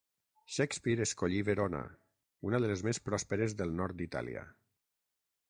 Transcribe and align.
Shakespeare 0.53 1.03
escollí 1.09 1.43
Verona, 1.49 1.81
una 2.51 2.63
de 2.65 2.73
les 2.73 2.83
més 2.89 3.01
pròsperes 3.11 3.57
del 3.61 3.77
nord 3.83 3.99
d'Itàlia. 4.01 4.49